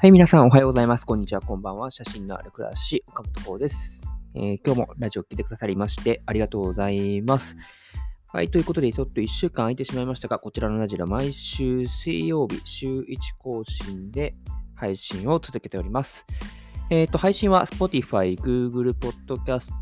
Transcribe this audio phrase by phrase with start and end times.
[0.00, 1.04] はい、皆さんおはようございます。
[1.04, 1.90] こんにちは、こんばんは。
[1.90, 7.56] 写真のある暮らし、岡本幸です、えー、今日もラジオ来てくださりましてありがとうございます。
[8.32, 14.34] はい、ということで、ちょっと1週間空いてしまいましたが、こちらのラジオは毎週水曜日、週1更新で
[14.76, 16.24] 配信を続けております。
[16.90, 19.72] えっ、ー、と、配信は Spotify、Google Podcast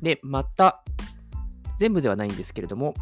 [0.00, 0.84] で、また、
[1.80, 2.94] 全部ではないんですけれども、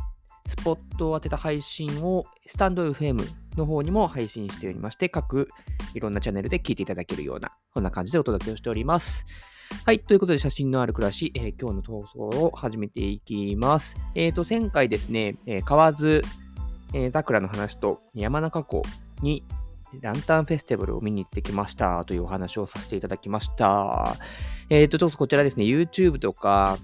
[0.46, 3.26] スポットを当てた配信をスタンド FM
[3.56, 5.48] の方にも配信しておりまして、各
[5.94, 9.26] いろんなチャンネルで聞いていただけるような、そんな感じでお届けをしております。
[9.84, 10.00] はい。
[10.00, 13.96] ということで、写真のある暮らし、えー、今日の投稿を始めていきます。
[14.14, 16.22] えっ、ー、と、前回ですね、えー、河津、
[16.94, 18.82] えー、桜の話と山中湖
[19.22, 19.44] に
[20.00, 24.16] ランタンフェスティバルを見に行ってきましたというお話をさせていただきました。
[24.70, 26.78] えっ、ー、と、ちょっとこちらですね、YouTube とか、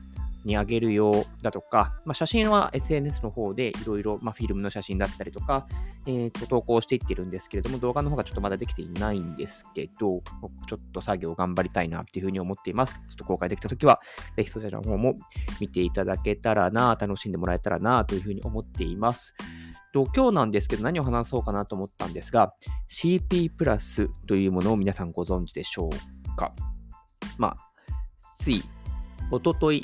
[0.49, 5.69] にあげるようだとか、まあ、写真は SNS の方でいろいろ、フィルムの写真だったりとか、
[6.07, 10.23] えー、と投稿していってるんですけれども、動画の方がちょっとまだできていないんですけど、
[10.67, 12.95] ちょっと作業頑張りたいなっていうふうに思っています。
[12.95, 14.01] ちょっと公開できたときは、
[14.37, 15.15] ぜひそちらの方も
[15.61, 19.35] 見ていただけたらな、楽しんでもらえたらな、というふうに思っています。
[19.93, 22.53] と今日なんですけど何を話そうかなと思ったんですが
[22.91, 26.53] CP プラスというものを皆さんご存知でしょうか？
[27.39, 27.57] まあ
[28.39, 28.63] つい
[29.31, 29.83] おととい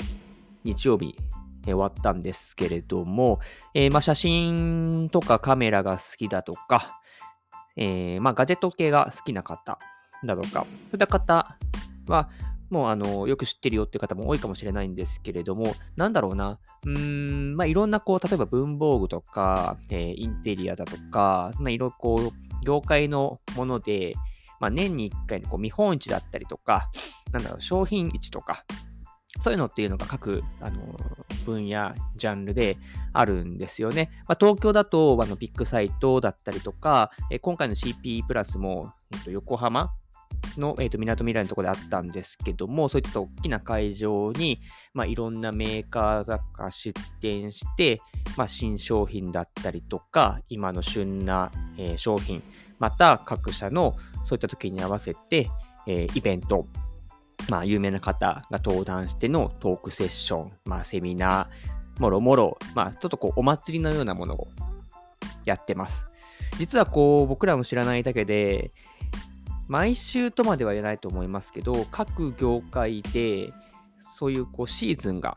[0.65, 1.15] 日曜日、
[1.63, 3.39] 終わったんですけれども、
[3.73, 6.99] えー、まあ、写真とかカメラが好きだとか、
[7.75, 9.79] え、まあ、ガジェット系が好きな方
[10.23, 10.63] だとか、そう
[10.93, 11.57] いった方
[12.07, 12.29] は、
[12.69, 24.13] もうあの、よく知ってるよっていう方も多いかもしれないんですけれども、なんだろうな、うん、まあ、いろんなこう、例えば文房具とか、えー、インテリアだとか、そんないろこう、業界のもので、
[24.59, 26.89] まあ、年に1回のこう見本市だったりとか、
[27.31, 28.65] なんだろう、商品市とか、
[29.41, 30.99] そういうのっていうのが各あの
[31.45, 32.77] 分野、ジャンルで
[33.13, 34.09] あるんですよね。
[34.27, 39.91] まあ、東京だとあのビッグサイトだったりとか、え今回の CP プラスも、えっと、横浜
[40.57, 44.61] の、えーと、港未来のところであったんですけども、そういった大きな会場に、
[44.93, 48.01] まあ、いろんなメーカーが出展して、
[48.37, 52.41] まあ、新商品だったりとか、今の旬な、えー、商品、
[52.79, 55.49] また各社のそういった時に合わせて、
[55.87, 56.67] えー、イベント、
[57.49, 64.47] まあ、有名な方が登壇してのトークセッション、まあ、セミナー、もろもろ、まあ、ちょっとこう、お祭りのようなものを
[65.45, 66.05] やってます。
[66.57, 68.71] 実はこう、僕らも知らないだけで、
[69.67, 73.51] 毎週とまでは言えないと思いますけど、各業界で、
[74.17, 75.35] そういうこうシーズンが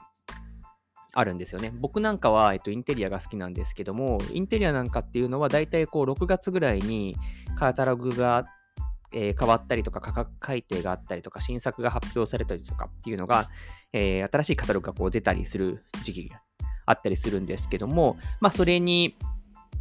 [1.12, 1.72] あるんですよね。
[1.74, 7.16] 僕なんかは、えっと、インテリアが好きなんですけども、インテリアなんかっていうのは、だいたいこう6月ぐらいに
[7.56, 8.46] カタログが
[9.12, 13.48] えー、変わったりとか価格改定があったりとか新作が発表されたりとかっていうのが、
[13.92, 16.40] えー、新しいカタログがこう出たりする時期が
[16.86, 19.16] あったりするんですけども、まあ、それに、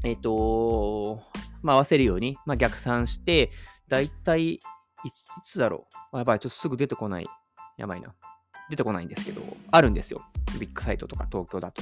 [0.04, 1.22] えっ、ー、と
[1.62, 3.52] まあ、合わせるように、まあ、逆算して、
[3.88, 4.60] だいたいい
[5.44, 7.28] つだろうやばい、ちょっとすぐ出てこない。
[7.78, 8.14] やばいな。
[8.70, 10.22] 出てこないんですけど、あるんですよ。
[10.60, 11.82] ビッグサイトとか東京だと。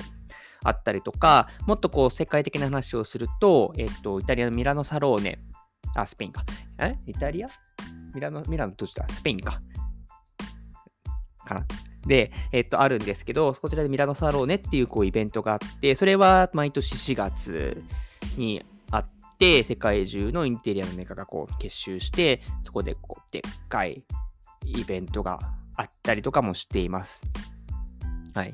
[0.63, 5.39] あったりとか、もっとこう世界的な話をすると、えっと、イタリアのミラノサローネ
[5.95, 6.43] あ、スペインか。
[6.79, 6.95] え？
[7.05, 7.47] イタリア？
[8.13, 9.05] ミラノ、ミラノどっちだ？
[9.09, 9.59] スペインか。
[11.45, 11.65] かな。
[12.07, 17.83] で、えっと、あるんですけど、こちらでミラノサローネっていうこうイベントがあって、それは毎年4月
[18.37, 19.09] にあっ
[19.39, 24.03] て、世界中のインテリアのメーカーがこう結集して、そこでこう、でっかい
[24.65, 25.39] イベントが
[25.77, 27.23] あったりとかもしています。
[28.33, 28.53] はい。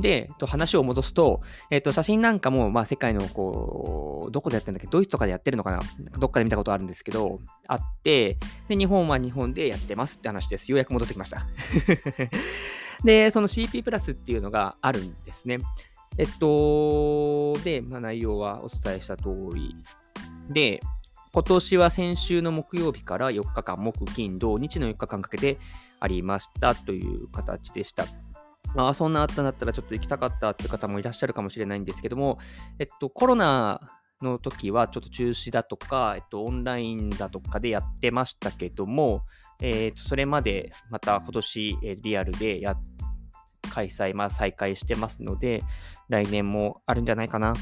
[0.00, 5.80] で、と話を戻すと、えっ、と、写真なんかも、まあ、世界の、こう、どこでやってるんだっけドイツとかでやってるのかな
[6.18, 8.38] どっかで見たことあるんですけど、あって、
[8.68, 10.70] で、日本は日本でやってますって話です。
[10.70, 11.46] ようやく戻ってきました。
[13.04, 15.58] で、その CP プラスっていうのがあるんですね。
[16.16, 19.76] えっと、で、まあ、内容はお伝えした通り
[20.50, 20.80] で、
[21.32, 25.58] 今年は先週の木曜日から4日間、木、金、土、日の4日間かけて
[26.00, 28.06] ありましたという形でした。
[28.78, 32.38] ああ、そんなあったんだったらちょっと行きたかったって方もいらっしゃるかもしれないんですけども、
[32.78, 33.80] えっと、コロナ
[34.22, 39.22] の時はちょっと中止だとか、えっと、オンラインだとかでやってましたけども、
[39.60, 42.76] えっと、それまでまた今年、えリアルでや
[43.68, 45.64] 開催、まあ、再開してますので、
[46.08, 47.54] 来年もあるんじゃないかな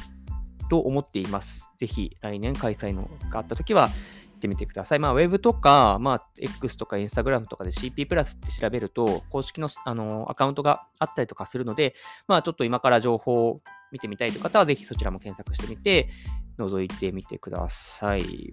[0.69, 1.67] と思っています。
[1.79, 3.89] ぜひ来年開催のがあった時は、
[4.37, 4.99] ってみてください。
[4.99, 11.95] まあ、ウェブとか、まあ、X とか Instagram とかで CP プラスって調べると、公式のあのアカウントがあったりとかするので、
[12.27, 13.61] まあ、ちょっと今から情報を
[13.91, 16.09] 見てみたいという方は、ぜひそちらも検索してみて、
[16.57, 18.51] 覗いてみてください。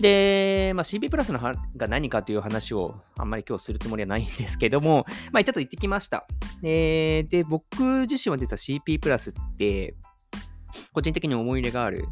[0.00, 1.54] で、まあ、CP プラスのが
[1.88, 6.26] 何かという話をあんまり今日するつもりはないんですけども、 まあ、ちょっと行ってきました。
[6.60, 9.94] で、で僕自身は実は CP プラスって、
[10.92, 12.04] 個人的に思い入れがある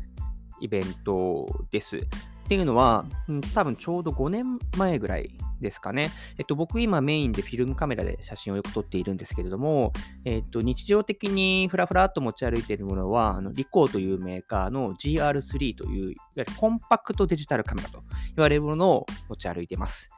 [0.61, 1.99] イベントです。
[2.45, 5.31] っていうのは、うん、多分ちょうど5年前ぐらい
[5.63, 6.11] ですかね。
[6.39, 9.95] えっと、僕今メインでフィルムカメラで写真をよく撮っているんですけれども、
[10.27, 18.03] えっと、日常的にフラフラっと持ち歩いているものは、あのリコーというメーカーの GR3 という、いわゆるコンパクトデジタルカメラと
[18.37, 20.11] 言われるものを持ち歩いています。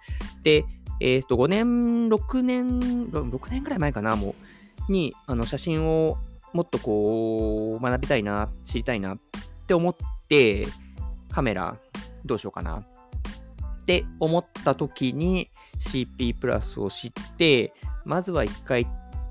[0.43, 0.65] で、
[1.01, 2.81] えっと、5年、6年、
[3.11, 4.35] 6年ぐらい前かな、も
[4.89, 6.19] う、に、あの、写真を
[6.53, 9.19] もっとこう、学びたいな、知りたいなっ
[9.69, 9.97] て思っ
[10.29, 10.67] て、
[11.37, 11.77] カメラ
[12.27, 12.77] どうしようかな。
[12.77, 17.73] って思った時に CP プラスを知って、
[18.05, 18.87] まずは一回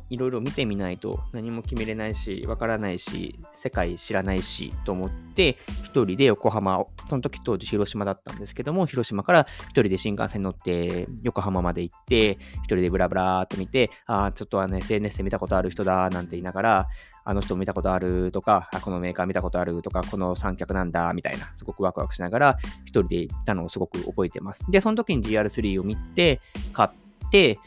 [0.09, 16.87] いろいろ見てみないと何も決めれないし、わからないし、世界知らないしと思って、一人で横浜を、その時当時広島だったんですけども、広島から一人で新幹線乗って横浜まで行って、一人でブラブラーっと見て、ああ、ちょっとあの SNS で見たことある人だなんて言いながら、
[17.27, 24.63] あの人見たことあるとか、このメーカー見たことあるとか、この三脚なんだみたいな、すごくワクワクしながら一人で行ったのをすごく覚えてます。
[24.69, 26.39] で、その時に GR3 を見て、
[26.71, 27.59] 買って、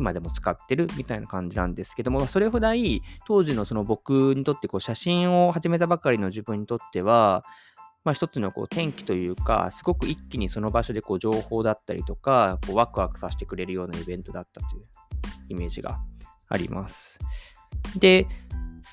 [0.00, 2.68] 今でも使ってるみたいな感じなんですけども、それほど
[3.26, 7.44] 当時のその僕にとってこう写真を始めたばかりの自分にとっては、
[8.04, 14.82] まあ、一つのこう天気というか、すごく一気にその場所でこう情報だったりとか、こうワクワクさせてくれるようなイベントだったという
[15.50, 16.00] イメージが
[16.48, 17.18] あります。
[17.96, 18.26] で、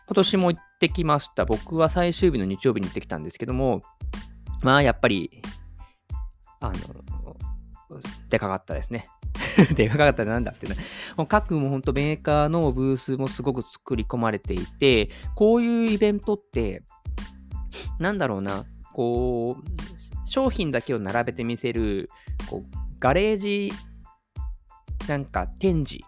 [0.08, 1.46] 今年も行ってきました。
[1.46, 3.82] 僕は最終日の日曜日に行ってきたんですけども、
[4.62, 5.42] まあやっぱり、
[6.62, 6.76] あの、
[8.30, 9.08] でかかったですね。
[9.76, 10.76] でかかったらなんだってね。
[11.28, 16.84] 各も本当メーカーのブースもすごく作り込まれていて、こういうイベントって、
[18.00, 22.10] なんだろうな、こう、商品だけを並べてみせる、
[22.50, 23.72] こう、ガレージ、
[25.08, 26.04] なんか展示、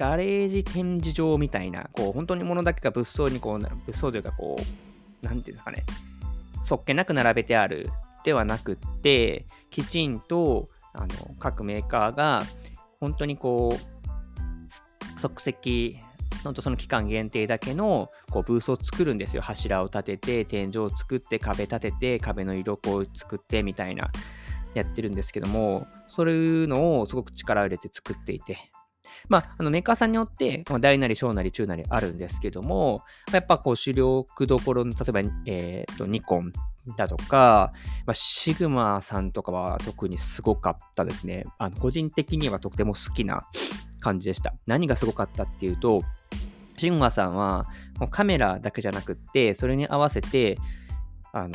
[0.00, 5.84] ガレージ展示場みたいな、こう、本当に物だけが物騒にこう、物騒というかこう、なんていうんですかね、
[6.62, 7.90] そっけなく並べてある
[8.24, 11.08] ではなくって、きちんとあの
[11.38, 12.42] 各メーカーが
[12.98, 15.98] 本当にこう即席
[16.42, 19.42] 本当その期間限定だけのこうブースを作るんですよ。
[19.42, 24.10] 柱を立てて天井を作って壁立てて壁の色を作ってみたいな
[24.74, 28.69] やってるんですけどもそういうのをすごく力を入れて作っていて。
[29.30, 36.52] まあ、あのメーカーさんによって、まあ、大なり小なり中なりあるんですけども、やっぱこう主力どころの、例えば、え、ー、と、ニコン
[36.96, 37.70] だとか、
[38.06, 41.44] まあ、シグマさんとかは特にすごかったですね。
[41.58, 43.46] あの個人的にはとても好きな
[44.00, 44.52] 感じでした。
[44.66, 46.02] 何がすごかったっていうと、
[46.76, 47.66] シグマさんは
[48.00, 50.58] もうカメラだけじゃなくって、それに合わせて、
[51.32, 51.54] あの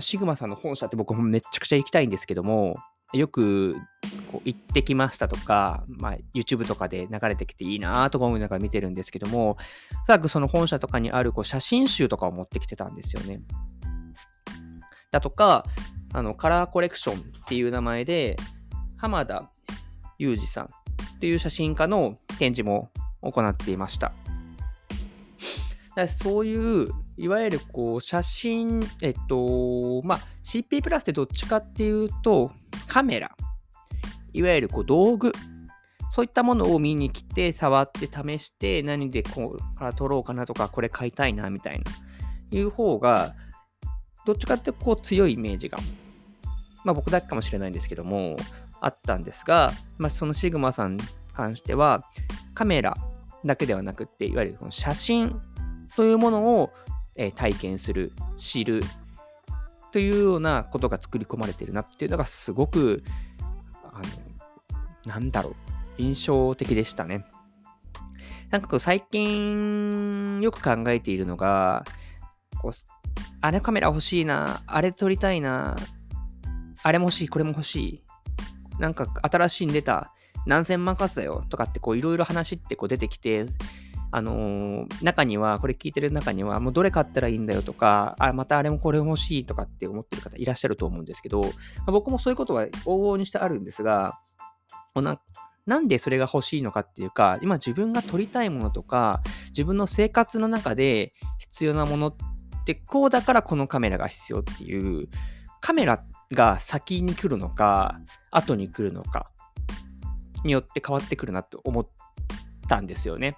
[0.00, 2.78] シグマさんの本社って僕もめちゃくちゃ行きたいんですけども、
[3.12, 3.76] よく
[4.30, 9.56] こう行ってきましたとか、まあ、YouTube とかで流れてきていいなとか思いながら見てるんですけども、お
[10.06, 13.40] そらくその本社とかにあるこう写真集とかを持ってきてたんですよね。
[15.10, 15.64] だとか、
[16.12, 18.36] あのカラーコレクションっていう名前で、
[18.96, 19.50] 浜田
[20.18, 20.68] 裕二さんっ
[21.20, 22.90] ていう写真家の展示も
[23.22, 24.12] 行っていました。
[26.06, 32.52] そういう、いわゆるこう写真、えっと、まあ、CP プラスってどっちかっていうと、
[32.86, 33.34] カメラ、
[34.32, 35.32] いわゆるこう道具、
[36.10, 41.84] そういったものを見に来て、触って試して、何でこうから撮ろうかなとか、これ買いたいなみたいな、
[42.50, 43.34] いう方が、
[44.24, 45.78] どっちかってこう強いイメージが、
[46.84, 48.36] まあ僕だけかもしれないんですけども、
[48.80, 51.02] あったんですが、まあそのシグマさんに
[51.34, 52.02] 関しては、
[52.54, 52.96] カメラ
[53.44, 55.40] だけではなくて、いわゆるその写真
[55.94, 56.70] というものを、
[57.16, 58.80] え体験する、知る、
[59.90, 63.02] というようなことが作り込まれてるなっていうのがすごく、
[65.08, 65.54] なんだろう、
[65.98, 67.24] 印象的でしたね。
[68.50, 71.84] なんかこう最近よく考えているのが、
[72.60, 72.72] こう
[73.40, 75.76] あれカメラ欲しいな、あれ撮りたいな、
[76.82, 78.04] あれも欲しい、これも欲しい。
[78.78, 80.12] なんか新しいに出た、
[80.46, 83.46] 何千万かだよとかってこういろいろ話ってこう出てきて、
[84.10, 91.48] あのー、中には、これ聞いてる中には、もうどれ買ったらいいんだよとか、あ、またあれもこれも欲しいとかって思ってる方いらっしゃると思うんですけど、ま
[91.88, 94.18] あ、僕もそういうことは往々にしてあるんですが、
[94.94, 95.20] な
[95.66, 102.16] なんでそれが欲しいのかっていうか、今自分が撮りたいものとか、自分の生活の中で必要なものっ
[102.64, 105.08] てこうだからこのカメラが必要っていう、
[105.60, 109.30] カメラが先に来るのか、後に来るのか
[110.42, 111.88] によって変わってくるなと思っ
[112.66, 113.36] たんですよね。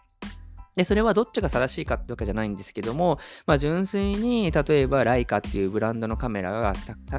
[0.77, 6.75] で、それはどっちが正しいかってわけじゃないんですけども、まあ、純粋に、例えばライカっていうブランドのカメラが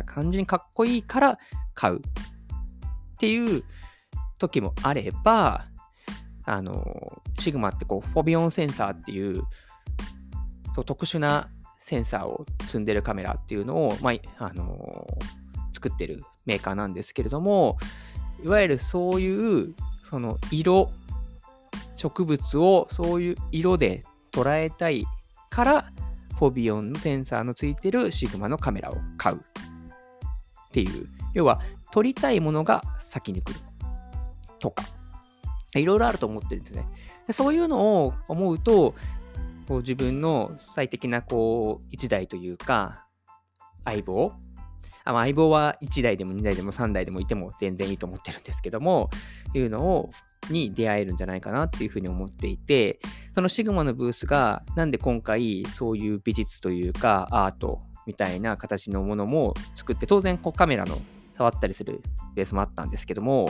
[0.05, 1.39] 単純にかっこいいから
[1.73, 2.01] 買うっ
[3.19, 3.63] ていう
[4.41, 5.67] 時もあれば、
[6.45, 9.43] あの、シグマってこう、フォビオンセンサーっていう
[10.85, 15.07] 特殊なセンサーを積んでるカメラっていうのを、まあ、あの
[15.71, 17.77] 作ってるメーカーなんですけれども、
[18.43, 20.91] いわゆるそういうその色、
[21.95, 25.05] 植物をそういう色で捉えたい
[25.49, 25.85] から、
[26.39, 29.39] フォビオンのセンサーのついてるシグマのカメラを買うっ
[30.71, 31.05] ていう、
[31.35, 33.59] 要は撮りたいものが先に来る。
[34.61, 34.83] とか、
[35.75, 36.87] いろいろあると思ってるんですね。
[37.31, 38.95] そういうのを思うと、
[39.67, 43.05] こう自分の最適なこう1台というか、
[43.85, 44.33] 相棒
[45.03, 49.09] あ相棒は1台でも2台でも3台でもいても全然いいと思ってるんですけども、
[49.53, 50.09] いうのを、
[50.49, 52.99] に出会えるんじゃないかなっていうふうに思っていて、
[53.33, 60.97] そのシグマのブースが、なんで今回そういう美術というか、アートみたいな形のものも作って、当然こうカメラの
[61.37, 62.01] 触ったりする
[62.35, 63.47] ベースもあったんですけども、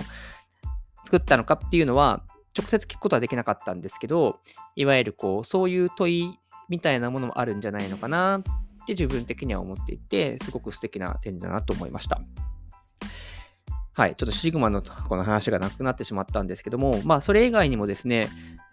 [1.12, 2.24] 作ったのかっていうのは、
[2.58, 4.40] 直接聞くことはできなかったんですけど、
[4.78, 6.40] いわゆるこう、そういう問い
[6.70, 8.44] みたいなものもあるんじゃないのかなっ
[8.88, 12.22] て自分的には思っていて、すごく素敵な点だなと思いました。
[13.92, 18.30] はい、ちょっとシグマのこの話がなくなってしまったんですけども、まあ、それ以外にもですね、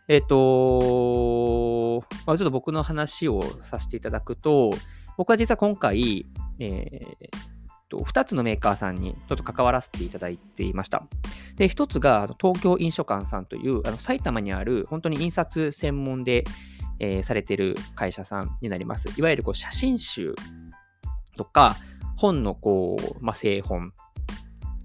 [0.06, 4.70] えっ、ー、と、まあ、ちょっと僕の話をさせていただくと、
[5.16, 6.24] 僕は実は今回、
[6.60, 7.57] えー
[7.88, 11.04] と、2つのメーカーさんにちょっと関わらせていただいていました。
[11.56, 16.44] で、1つが東京印書館さんというあの埼玉にある本当に印刷専門で、
[17.00, 19.08] えー、されている会社さんになります。
[19.18, 20.34] いわゆるこう写真集
[21.36, 21.76] とか
[22.16, 23.92] 本のこう、まあ、製本、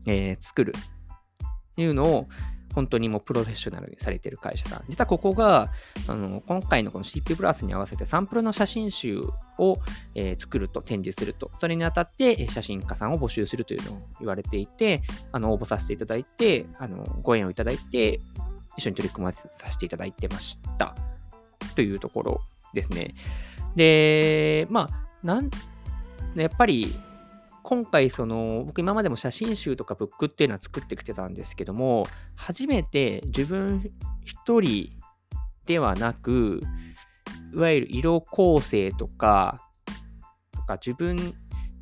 [0.05, 2.27] えー、作るっていうのを
[2.73, 4.83] 本当にもうプロフェッショナルにされている会社さん。
[4.89, 5.71] 実はここが、
[6.07, 9.21] あの今回のこの CP プラスに合わせてサンプルの写真集
[9.57, 9.77] を、
[10.15, 15.01] えー、作ると、展示すると、それにあたって写真家さんを募集するというのを言われていて、
[15.31, 18.19] あの応募させていただいて、あのご縁をいただいて、
[18.77, 20.95] 一緒に取り組ませさせていただいてました。
[21.75, 22.41] というところ
[22.73, 23.13] ですね。
[23.75, 25.49] で、まあ、なん
[26.35, 26.93] やっぱり
[27.63, 32.05] 今回その僕今までも写真集とかブックっていうのは作ってきてたんですけども
[32.35, 33.83] 初めて自分
[34.25, 34.89] 一人
[35.65, 36.61] ではなく
[37.53, 39.59] いわゆる色構成とか
[40.51, 41.15] とか自分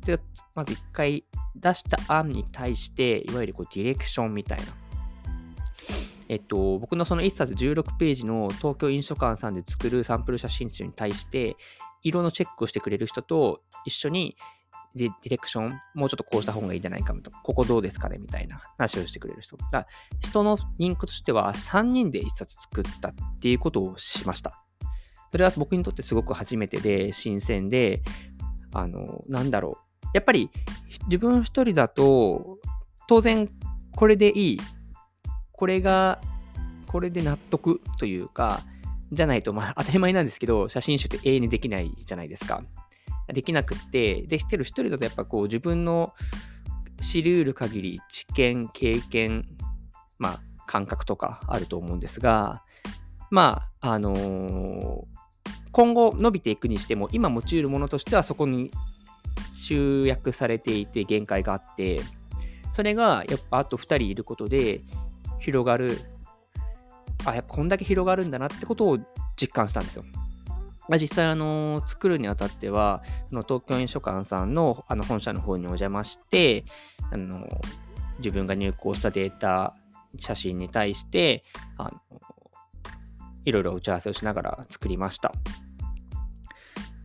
[0.04, 0.18] で
[0.54, 1.24] まず一回
[1.56, 4.64] 出した案に対していわゆるこうディレクションみたいな。
[6.28, 11.56] えっと、僕のその1冊16ページの東京印書館さんで作るサンプル写真集に対して、
[12.02, 14.34] 色のチェックをしてくれる人と一緒に、
[14.94, 19.56] ディレクション、もうちょっとこうした方がいいんじゃないかとか、ここどうですかねみたいな話をしてくれる人。
[19.70, 19.86] だ
[20.20, 24.62] 人の人気としては3人で1冊作ったっていうことをしました。
[25.30, 28.02] それは僕にとってすごく初めてで、新鮮で、
[28.74, 30.08] あの、なんだろう。
[30.14, 30.50] やっぱり
[31.06, 32.58] 自分一人だと、
[33.08, 33.48] 当然
[33.96, 34.60] これでいい。
[35.52, 36.20] これが、
[36.86, 38.60] これで納得というか、
[39.12, 42.62] じゃないと、まあ当たり前なんですけど、写真集って永遠にできないじゃないですか。
[43.32, 46.14] できなくって、できてる一人だとやっぱこう自分の
[47.00, 49.44] 知り得る限り知見、経験、
[50.18, 52.62] まあ感覚とかあると思うんですが、
[53.30, 55.04] まあ、あのー、
[55.70, 58.70] 今後伸びていくにしても、今持ち得るものとしてはそこに
[59.54, 62.00] 集約されていて限界があって、
[62.72, 64.80] それがやっぱあと2人いることで
[65.40, 65.98] 広がる、
[67.26, 68.98] あ、やっぱこんだけ広がるんだなってことを
[69.36, 70.04] 実感したんですよ。
[70.88, 76.64] ま、実際、あの作るにあたっては、その東京印書館さんのあの本社の方にお邪魔して、
[77.10, 77.46] あの
[78.18, 79.74] 自分が入稿したデータ、
[80.18, 81.44] 写真に対して、
[81.78, 82.00] あの
[83.44, 85.32] いろいろ打ち合わせをしながら作りました。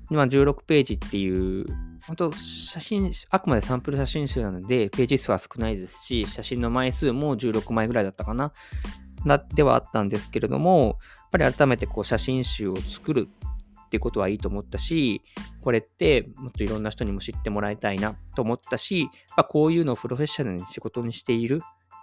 [0.10, 1.66] 今16ページっていう、
[2.06, 8.52] 本当写真、あくまでサンプル写真集なので、ページ数は少ないですし、写真の枚数も16枚ぐらいだったかな。
[9.26, 10.96] なではあったんですけれども、やっ
[11.32, 13.28] ぱり改めてこう写真集を作る
[13.88, 15.22] っていうことはいいと思ったし、
[15.62, 21.62] これってもっといろんな人にも知ってもらいたいなと思ったし、まあ、こういうのをプロフェッショナルに仕事にしている、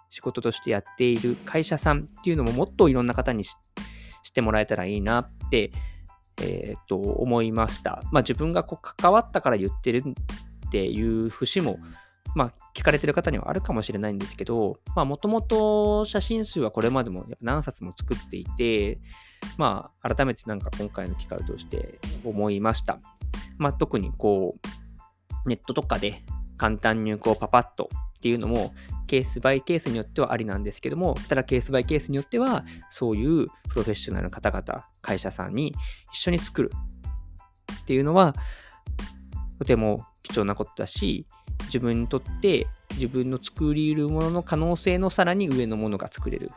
[0.08, 5.70] 仕事としてやっている会社さんっていうのももっといろんな方に知ってもらえたらいいなって、
[6.40, 8.02] えー、っと思いました。
[8.10, 10.02] まあ自分がこう関わったから言ってる
[10.66, 11.78] っていう節も
[12.34, 18.98] まあ、聞かれてる方にはあるかもしれないんですけど、もともと写真集はこれまでもやっぱ何冊も作っていて、
[19.58, 22.98] まあ、改めてなんか今回の機会を通して思いました。
[23.58, 24.56] まあ、特にこ
[25.44, 26.22] う、ネットとかで
[26.56, 28.72] 簡単にこうパパッとっていうのも
[29.06, 35.74] ケースバイケースによってはありなんですけども、ただケースバイケースによっては、そういうプロフェッショナルの方々、会社さんに
[36.12, 36.72] 一緒に作る
[37.82, 38.34] っていうのは、
[39.58, 41.26] とても貴重なことだし、
[41.66, 46.50] 自分にとって自分の作り得るものの可能性のさらに上のものが作れる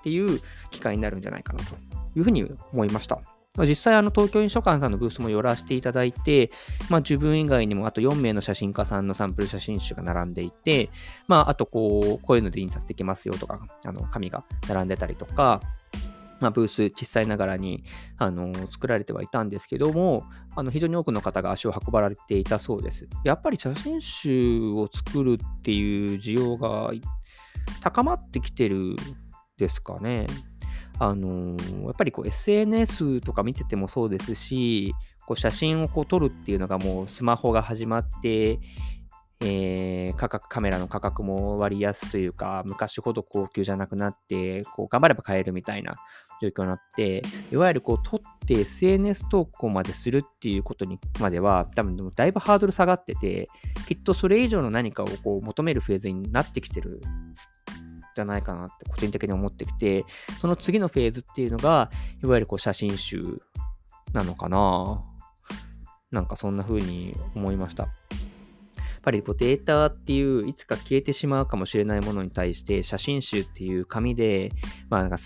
[0.00, 0.40] っていう
[0.70, 1.74] 機会になるんじゃないかなと
[2.16, 3.20] いうふうに思いました。
[3.58, 6.50] 実際、あの東京印書館さんのブースも寄らせていただいて、
[6.88, 10.88] まあ、自分以外にもあと4名の写真家さんのサンプル写真集が並んでいて、
[11.26, 15.60] まあ、あとこう、こういうので印刷できますよとか、あの紙が並んでたりとか、
[16.40, 17.84] まあ、ブース小さいながらに
[18.18, 20.24] あの作られてはいたんですけども
[20.56, 23.06] あの非常に多くの方が足を運ばれていたそうです。
[23.24, 26.90] やっぱり写真集を作るっていう需要が
[27.80, 28.96] 高まってきてる
[29.60, 30.26] ですかね。
[30.98, 34.94] あのー、やっぱりこう SNS とか見ててもそうですし、
[35.26, 38.58] こう写真をこう撮るっていうのがもうスマホが始まって、
[39.42, 45.96] えー、価格、カメラの価格も割安というか、昔ほど高級じゃなくなって、こう頑張れば買えるみたいな
[46.42, 53.48] 状況になって、いわゆるこう撮って SNS 投稿までするっていうことにまでは、多分でもだいぶハードル下がってて、
[53.88, 60.04] きっとそれ以上の何かをこう求めるフェーズになってきてるゃないかなって個人的に思ってきて、
[60.40, 61.90] その次のフェーズっていうのが、
[62.22, 63.40] いわゆるこう写真集
[64.12, 65.04] なのかな
[66.10, 67.84] なんかそんな風に思いました。
[67.84, 74.50] やっぱりこうデータっていういつか消えてしまうかもしれないものに対して写真集っていう紙で、
[74.90, 75.16] まあなんか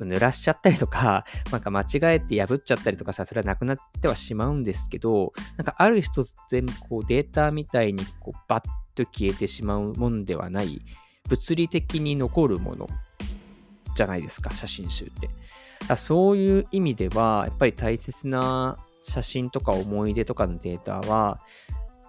[0.00, 10.80] 濡らしちゃったりとか、なんか間違えて破っちゃったりとかさ、それはなくなってはしまうんですけど、なんかある一つ全部こうデータみたいにこうバッと消えてしまうもんではない
[11.32, 12.86] 物理的に残るもの
[13.96, 15.30] じゃないですか、写真集って。
[15.96, 21.40] そういう意味では、やっぱり大切な写真とか思い出とかのデータは、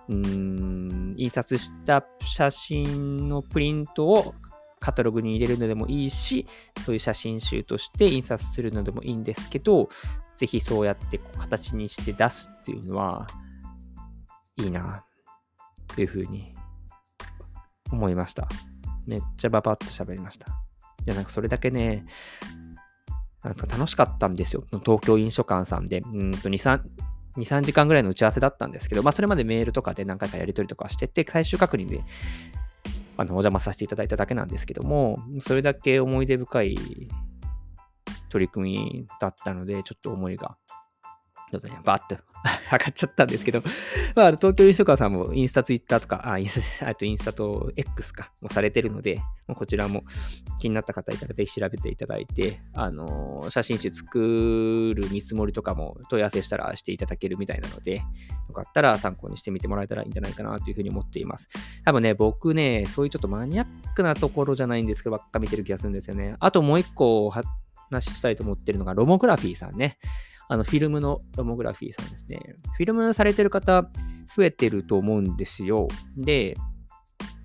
[0.10, 4.36] うーん、印刷した写真のプリントを
[4.82, 6.46] カタログに入れるのでもいいし、
[6.86, 9.88] そういう写真集として印刷するのでもいいんですけど、
[10.36, 13.26] ぜひそうやってこう形にして出すっていうのは、
[14.58, 15.06] いいな、
[15.88, 16.54] というふうに
[17.90, 18.50] 思いました。
[19.08, 20.48] めっちゃババッと喋りました。
[21.06, 22.06] で、なんかそれだけね、
[23.44, 24.64] なんか楽しかったんですよ。
[24.86, 26.82] 東京印書館さんで、うんと2、3、
[27.38, 32.02] 2、3時間ぐらいの打ち合わせだったんですけど、まあそれまでメールとかで何回かやり取りとかしてて、最終確認で、
[33.18, 36.78] あの、お邪魔させていただいただけなんですけども、それだけ思い出深い
[38.30, 40.58] 取り組みだったので、ちょっと思いが、
[41.54, 42.18] ちょっとね、バーッと
[42.72, 43.62] 上がっちゃったんですけど、
[44.16, 50.04] まあ、東京インストカーさんもインスタ、ツイッターとか、あ、インスタ、 あとインスタと X か、もされてるので、こちらも
[50.60, 58.04] 気になった方いたらぜひ調べていただいて、あのー、写真集作る見積もりとかも問い合わせしたらしていただけるみたいなので、よ
[58.56, 61.50] かったら参考にしてみてもらえたらいいんじゃないかなというふうに思っています。
[61.86, 66.36] 多分ね、僕ね、そういうちょっとマニアックなところじゃないんですけど、ばっか見てる気がするんですよね。
[66.40, 67.46] あともう一個話
[68.14, 70.00] したいと思ってるのが、ロモグラフィーさんね。
[70.50, 72.40] あの、フィルムのロモグラフィーさんですね。
[72.78, 73.84] フィルムされてる方、
[74.36, 75.88] 増えてると思うんですよ。
[76.18, 76.56] で、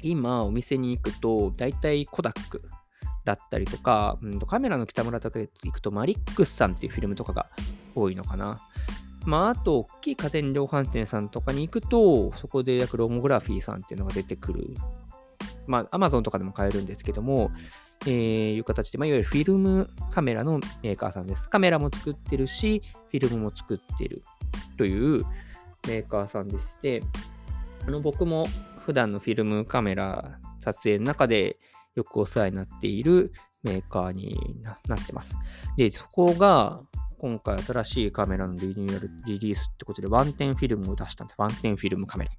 [0.02, 2.62] 今、お店に行くと、だいたいコダック
[3.24, 7.46] だったりとか、うん、カメラの北村とか行くと、マリックスさんっていうフィルムとかが
[7.94, 8.58] 多いのかな。
[9.26, 14.74] まあ、あと、大きい家電量販店さんとかに行くと、そこで約ロモグラフィーさんっていうのが出てくる。
[15.66, 17.50] まあ、アマゾンとかでも買えるんですけども、
[18.06, 21.48] えー、いう形で、まあ、いわゆるフィルムカメラのメーカーさんです。
[21.48, 24.22] カメラも作ってるし、フィルムも作ってる
[24.76, 25.24] という
[25.87, 27.02] メーカーさんでして、
[27.87, 28.46] あの僕も
[28.84, 31.58] 普段のフィルムカメラ撮影の中で
[31.94, 33.32] よくお世話になっている
[33.62, 35.34] メーカーになってます。
[35.76, 36.80] で、そこが
[37.18, 41.40] 今回新しいカメラのリニューアルリリースってことで one ten フィルムを出したんです。
[41.40, 42.30] One ten フィルムカメラ。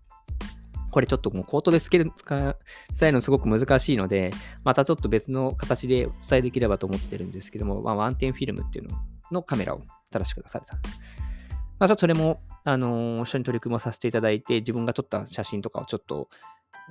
[0.91, 4.31] これちょっともう口頭で伝えるのすごく難しいので、
[4.63, 8.97] またちょっと別の形でお伝えできればと思ってるんですけども、まあ、ワンテンフィルムっていうの
[9.31, 10.75] のカメラを新しく出された。
[10.75, 16.29] まあ、ちょっとそれも、あのー、一緒に取り組まさせていただいて、自分が撮った写真とかをちょっと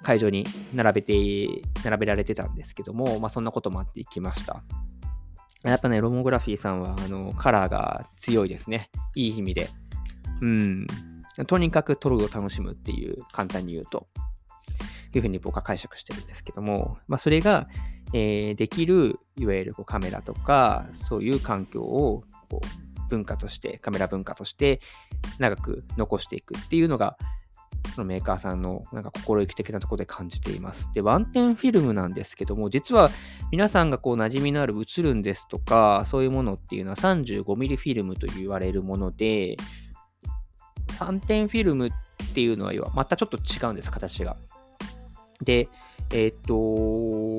[0.03, 4.63] 会場に並べて、並べられてたんですけども、まあ、そんなこともあっていきました。
[5.65, 8.91] やっぱね、ロモグラフィーさんは、あの、カラーが強いですね。
[9.15, 9.69] いい意味で。
[10.41, 10.87] うん。
[11.47, 14.09] とにかく撮るを楽しむっていう、簡単に言うと、
[15.15, 17.69] いうふうに僕は解釈してるんですけども、まあ、それが、
[18.13, 24.81] えー、できる、いわゆるこうカメラとか、そういう環境をこう文化として、カメラ文化として
[25.39, 27.17] 長く残していくっていうのが、
[27.95, 30.91] そのメーカーさんのなんか心意気的なところで感じています。
[30.93, 33.11] で、ワンテンフィルムなんですけども、実は
[33.51, 39.57] 皆さんがこう馴染みのある映るんですとか、そういうものっていうのは 35mm フィルムと言われるもので、
[40.99, 41.91] 3点フィルムっ
[42.35, 44.37] ていうのはまたちょっと違うんです、形が。
[45.43, 45.69] で、
[46.13, 47.39] えっ、と、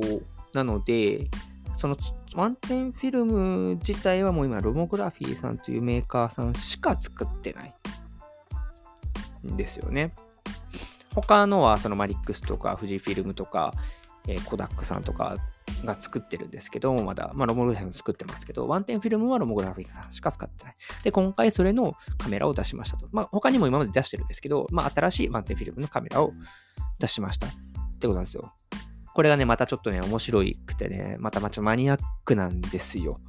[0.53, 1.29] なので、
[1.75, 1.95] その
[2.35, 7.73] one ten フィルム自体はもう今、ロモグラフィーさんというメーカーさんしか作ってない
[9.47, 10.13] んですよね。
[11.13, 13.73] 他のはそのマリックスとか富士フィルムとか、
[14.27, 15.37] えー、コダックさんとか
[15.85, 20.75] が作ってるんですけど、まだ、まあ、ロモグラフィーも作ってますけど、 one ten フィルムはロモグラフィーさんしか使ってない。
[21.03, 23.07] で、今回それのカメラを出しましたと。
[23.11, 26.33] まあ、他にも今まで出してるんですけど、まあ、新しいワンテンフィルムのカメラを
[26.99, 27.47] 出しました。
[27.47, 27.49] っ
[27.99, 28.53] てことなんですよ。
[29.13, 33.19] これがね、またちょっとね、面白くてね、またまちょマニアックなんですよ。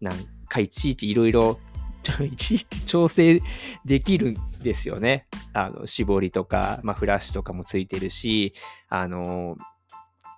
[0.00, 0.14] なん
[0.48, 1.58] かいちいちいろいろ、
[2.24, 3.42] いちいち調整
[3.84, 5.26] できるんですよね。
[5.52, 8.54] あの、絞りとか、まあ、フラッシュとかもついてるし、
[8.88, 9.56] あの、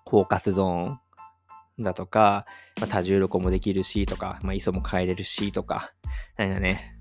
[0.08, 1.00] フォーカスゾーン
[1.80, 2.46] だとか、
[2.80, 5.92] まあ、多重録音もできるしとか、まあ、ISO も変えれるしとか、
[6.36, 6.98] なんかね、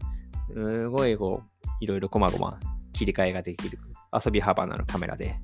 [0.54, 2.60] すごいこう、いろいろこまごま
[2.94, 3.80] 切り替えができる
[4.13, 5.40] 遊び幅のあるカメラで、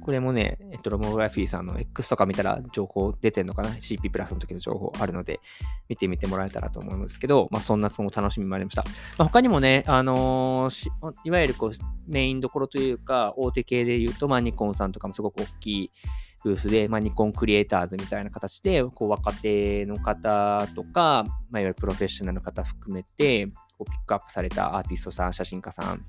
[0.00, 5.40] これもね、えっと、ロモグラフィーさんの X とか見たら情報出てんのかな ?CP プラスの時の情報あるので、
[5.88, 8.82] 見てみてもらえたらと思うんですけど、まあ、そんなその楽しみもありました。
[9.18, 10.88] まあ、他にもね、あのー、
[11.24, 11.72] いわゆるこう、
[12.08, 15.92] メインどころというか、大手系で言うと、まあ、ニコンさんとかもすごく大きい
[16.42, 23.46] ブースで、まあ、ニコンクリエイターズみたいな形で、こう、若手の方とか、まあ、いわゆるプロフェッショナルの方含めて、
[23.78, 26.04] こうピックアップされたアーティストさん、写真家さん、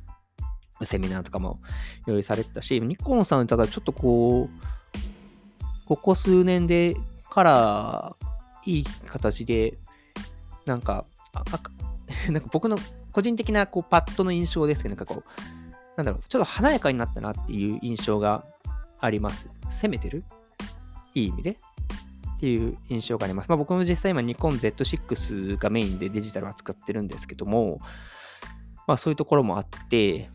[0.85, 1.59] セミナーとかも
[2.07, 6.95] 用意されてたし、ニコンさんただちょっとこう、ここ数年で
[7.29, 8.15] から
[8.65, 9.77] いい形で、
[10.65, 11.05] なんか、
[12.29, 12.77] なんか僕の
[13.11, 15.29] 個人的なこうパッドの印象ですけど、なんかこう、
[15.97, 18.45] なんだろう、ちょっと華やかになったなっていう印象が
[19.01, 19.49] あります。
[19.67, 20.23] 攻めてる？
[21.13, 21.51] いい意味で？
[21.51, 21.55] っ
[22.39, 23.49] ていう印象があります。
[23.49, 27.79] まあ、僕も実際今ニコン Z6 がメインでデジタルは使ってるんですけども、
[28.87, 30.29] まあそういうところもあって、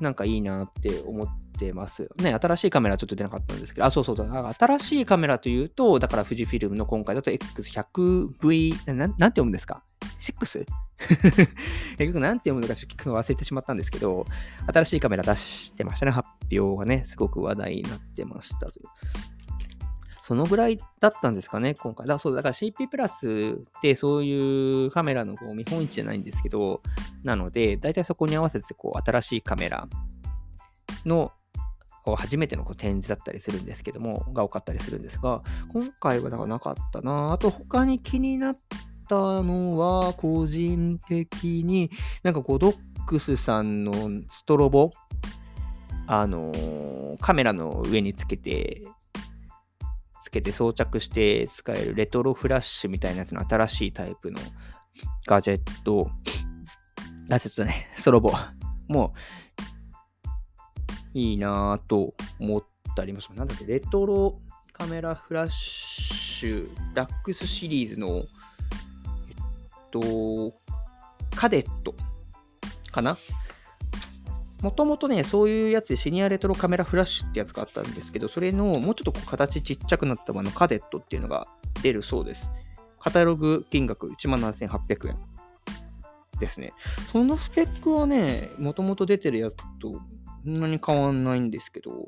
[0.00, 2.34] なんかいいなって思ってますね。
[2.34, 4.54] 新しいカメラちょっと出なかったんですけど、あ、そうそうだ。
[4.58, 9.82] 新しいカメラというと、だから富士フィルムの今回だと X100V、ななんて読むんですか？
[10.18, 10.66] ?6?
[10.98, 11.46] 結
[11.98, 14.26] 局何て読むのか聞くの忘れてしまったんですけど、
[14.72, 16.12] 新しいカメラ出してましたね。
[16.12, 18.86] 発表がね、すごく話題になってましたという。
[20.22, 22.06] そのぐらいだったんですかね、今回。
[22.06, 26.82] だそうだから CP プラスってそういうカメラのこう見本市じゃないんですけど、
[27.22, 29.86] なので、大体そこに合わせてこう新しいカメラ
[31.04, 31.30] の
[32.16, 37.32] 初めてのこう展示だったりするんですけども、が多かったりするんですが、今回はだからなかったな。
[37.32, 38.56] あと他に気になっ
[39.08, 41.90] たのは、個人的に、
[42.22, 43.92] なんかこう、ドックスさんの
[44.28, 44.90] ストロボ、
[46.06, 48.82] あのー、カメラの上につけて
[50.26, 54.40] つけて装着して使えるレトロフラッシュみたいなやつの新しいタイプの
[55.24, 56.10] ガジェット、
[57.28, 58.32] ガジェットね、ソロボ
[58.88, 59.14] も
[61.14, 62.64] ういいなぁと思っ
[62.96, 63.38] たりもします。
[63.38, 64.40] なんだっけ、レトロ
[64.72, 68.24] カメラフラッシュ、ダックスシリーズの、
[70.00, 70.54] と、
[71.34, 71.94] カデット
[72.90, 73.16] かな？
[74.62, 81.46] もともとね、そういうやつでシニアレトロカメラフラッシュってやつがあったんですけど、それのもうちょっと形ちっちゃくなったものカデットっていうのが
[81.82, 82.50] 出るそうです。
[82.98, 85.18] カタログ金額17,800円
[86.40, 86.72] ですね。
[87.12, 90.00] そのスペックはね、もともと出てるやつと
[90.44, 92.06] そんなに変わんないんですけど、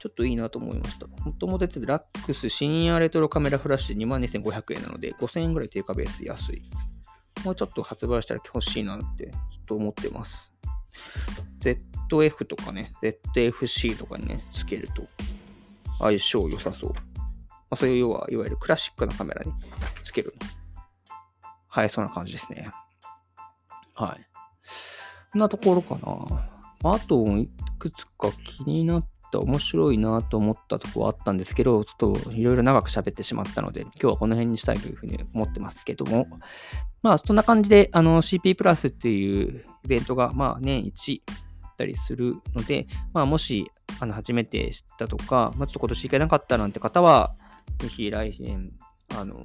[0.00, 1.06] ちょっといいなと思いました。
[1.06, 6.62] もともと出てるラックスシニアレトロカメラフラッシュ22,500円なので、5000円ぐらい定価ベース安い。
[7.44, 10.52] もうちょっと発売したら欲しいなってちょっと思ってます。
[12.08, 12.94] ZF とかね、
[13.34, 15.06] ZFC とかにね、つけると
[15.98, 16.92] 相性良さそう。
[16.94, 17.00] ま
[17.72, 19.52] あ、そういう要は、いわゆるクラシックなカメラに
[20.02, 20.34] つける。
[21.68, 22.72] はい、そんな感じですね。
[23.94, 24.26] はい。
[25.32, 26.90] こんなところかな。
[26.90, 36.26] あと、いくつか気になってた面白いなと思ったとこはあったんですけど、ちょっといろいろ長く喋ってしまったので、今日はこの辺にしたいというふうに思ってますけども、
[37.02, 41.22] まあ、そんな感じで、あの、CP プラスっていうイベントが、まあ、年一
[41.70, 47.34] ったりするので、まあ、もし、あの、初めて知ったとか、まあ、ちょっと今年行けなかったなんて方は、
[47.78, 48.72] ぜひ来年、
[49.16, 49.44] あの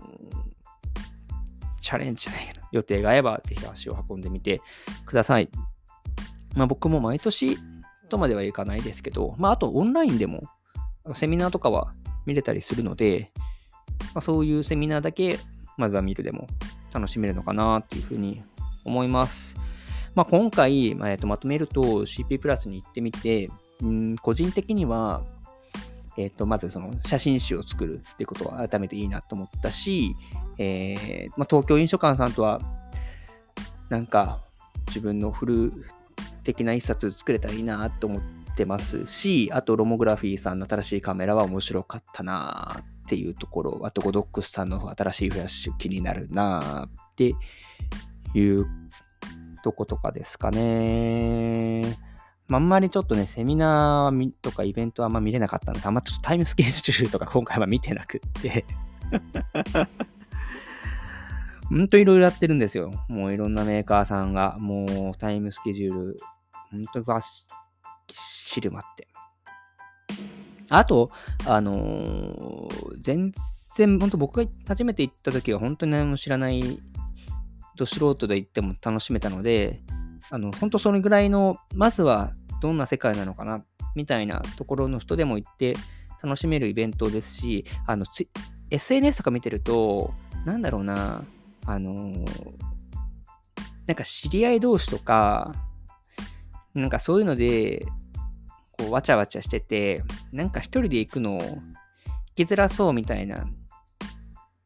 [1.82, 4.60] チャレンジじゃないけど、予定が合えば、ぜひ足を運んでみて
[5.06, 5.50] ください。
[6.56, 7.58] まあ、僕も毎年
[8.10, 10.44] とまではいかないですけど、まあ、あとオンラインでも、
[11.14, 11.94] セミナーとかは
[12.26, 13.32] 見れたりするので、
[14.14, 15.40] まあ、そういうセミナーだけ、
[15.78, 16.48] まずは見るでも
[16.94, 18.44] 楽しめるのかなっていうふうに
[18.86, 19.56] 思います。
[20.16, 23.50] まあ、今回、まあ、えー、とまとめると CP プラスに行ってみて、
[23.84, 25.24] ん個人的には、
[26.18, 30.16] えっ、ー、と、まずその写真集を作るっていうことは改めていいなと思ったし、
[30.58, 32.62] えー、まあ、東京印書館さんとは、
[33.90, 34.42] なんか
[34.88, 35.74] 自分のフル
[36.46, 38.22] 的な一冊作れたらいいなと思っ
[38.56, 47.34] てますし、あとロモグラフィーさんの新しいカメラは面白かったなっていうところ、あとゴドックスさんの新しいフラッシュ気になるなって
[48.34, 48.66] いう
[49.64, 51.98] とことかですかね。
[52.52, 58.66] あ、んまりちょっとね、セミナーとかイベントはあんま見れなかったので、あんまちょっとタイムスケジュールとか今回は見てなくって
[61.70, 62.92] ほんといろいろやってるんですよ。
[63.08, 66.18] もういろんなメーカーさんが、もうタイムスケジュール、
[66.72, 67.22] ほんとばっ
[68.12, 69.08] しり待って。
[70.70, 71.10] あと、
[71.46, 73.32] あのー、全
[73.76, 76.80] 然、本当僕が初めて行った時は本当に何も知らない
[77.76, 79.82] ど素人で行っても楽しめたので、
[80.30, 83.64] あの、本当それぐらいの、まずはどんな世界なのかな、
[83.96, 85.76] みたいなところの人でも行って
[86.24, 88.06] 楽しめるイベントですし、あの、
[88.72, 90.14] SNS とか見てると、
[90.46, 91.24] なんだろうな、
[91.66, 92.26] あのー、
[93.88, 95.52] なんか知り合い同士とか、
[96.76, 97.86] なんかそういうので、
[98.78, 101.62] こう、わちゃわちゃしてて、なんか一人で行くの、行
[102.36, 103.46] きづらそうみたいな、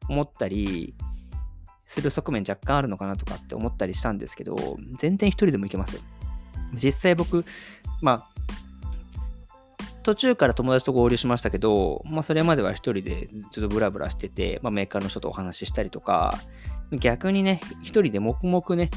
[0.08, 0.94] 思ったり、
[1.86, 4.56] する側面若干あるのかなとかって思ったりしたんですけど、
[4.98, 6.02] 全然一人でも行けますよ。
[6.72, 7.44] 実際僕、
[8.00, 8.40] まあ、
[10.02, 16.38] 途中から友達と合流しましたけど、まあ、それまでは一人でずっとブラブラしてて、まあ、メーカーの人とお話ししたりとか、
[16.92, 18.90] 逆にね、一人で黙々ね、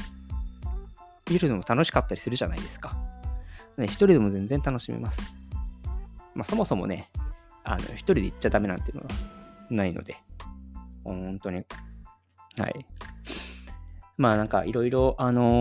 [1.30, 2.96] いるのも楽しかったりするじゃないですか。
[3.78, 5.20] ね、一人でも全然楽しめます。
[6.34, 7.10] まあ、そもそもね、
[7.64, 9.08] あの、一人で行っちゃダメなんていうのは
[9.70, 10.16] ないので、
[11.04, 11.64] 本当に
[12.58, 12.86] はい。
[14.16, 15.60] まあなんかいろいろ、あの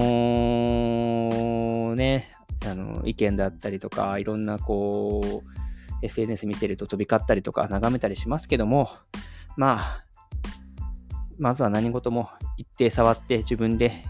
[1.32, 2.32] ー、ね、
[2.66, 8.90] あの意見だったりとか、いろんなこう、SNS 見てると飛び交ったりとか眺めたりしますけども、
[9.58, 10.04] まあ、
[11.40, 14.06] まずは何事も一定触って自分で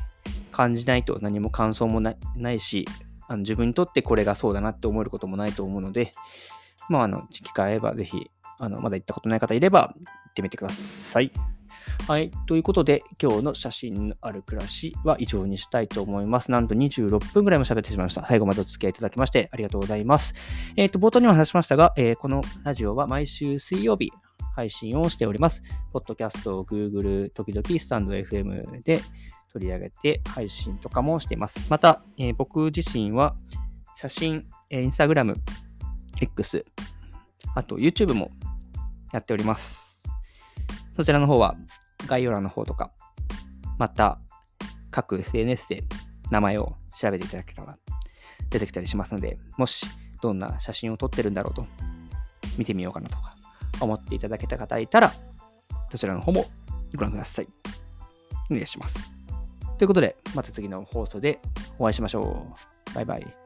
[0.51, 2.15] 感じないと何も感想もな
[2.51, 2.85] いし、
[3.33, 6.11] あの自分にとってこれがそうだなって思えることもないと思うので、
[6.87, 11.31] まあ、あの、機会あればぜひ、あの、まだ行ったことない方いれば行ってみてください。
[12.07, 12.31] はい。
[12.45, 16.51] ということで、今日の写真のある暮らしは以上にしたいと思います。
[16.51, 18.25] なんと26分ぐらいも喋ってしまいました。
[18.25, 20.35] 最後までお付き合いいただきましてありがとうございます。
[20.75, 24.11] えっ、ー、と、冒頭にも話しましたが、えー、このラジオは毎週水曜日
[24.55, 25.63] 配信をしております。
[25.91, 28.99] ポッドキャスト、Google、時々スタンド FM で
[29.53, 31.67] 取り上げて配信とかもしています。
[31.69, 33.35] また、えー、僕自身は
[33.95, 35.35] 写真、えー、Instagram、
[36.19, 36.65] X、
[37.55, 38.31] あと YouTube も
[39.11, 40.03] やっております。
[40.95, 41.55] そちらの方は
[42.07, 42.91] 概要欄の方とか、
[43.77, 44.19] また
[44.89, 45.83] 各 SNS で
[46.31, 47.77] 名前を調べていただけたら
[48.49, 49.85] 出てきたりしますので、もし
[50.21, 51.65] どんな写真を撮ってるんだろうと
[52.57, 53.35] 見てみようかなとか
[53.79, 55.11] 思っていただけた方いたら、
[55.91, 56.45] そちらの方も
[56.95, 57.47] ご覧ください。
[58.49, 59.22] お願いします。
[59.77, 61.39] ということで、また次の放送で
[61.79, 62.47] お会いしましょ
[62.91, 62.95] う。
[62.95, 63.42] バイバイ。